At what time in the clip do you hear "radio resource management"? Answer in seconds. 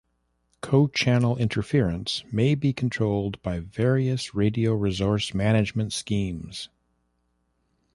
4.33-5.93